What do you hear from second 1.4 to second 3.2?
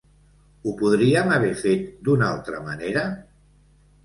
fet d’una altra manera?